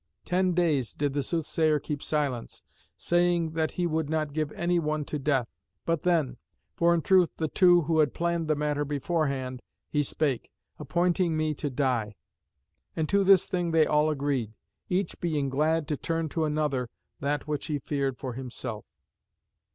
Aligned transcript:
Ten 0.25 0.53
days 0.55 0.95
did 0.95 1.13
the 1.13 1.21
soothsayer 1.21 1.79
keep 1.79 2.01
silence, 2.01 2.63
saying 2.97 3.51
that 3.51 3.73
he 3.73 3.85
would 3.85 4.09
not 4.09 4.33
give 4.33 4.51
any 4.53 4.79
one 4.79 5.05
to 5.05 5.19
death. 5.19 5.47
But 5.85 6.01
then, 6.01 6.37
for 6.75 6.95
in 6.95 7.03
truth 7.03 7.35
the 7.37 7.47
two 7.47 7.83
had 7.99 8.15
planned 8.15 8.47
the 8.47 8.55
matter 8.55 8.83
beforehand, 8.83 9.61
he 9.91 10.01
spake, 10.01 10.49
appointing 10.79 11.37
me 11.37 11.53
to 11.53 11.69
die. 11.69 12.15
And 12.95 13.07
to 13.09 13.23
this 13.23 13.47
thing 13.47 13.69
they 13.69 13.85
all 13.85 14.09
agreed, 14.09 14.55
each 14.89 15.19
being 15.19 15.49
glad 15.51 15.87
to 15.89 15.97
turn 15.97 16.29
to 16.29 16.45
another 16.45 16.89
that 17.19 17.47
which 17.47 17.67
he 17.67 17.77
feared 17.77 18.17
for 18.17 18.33
himself. 18.33 18.87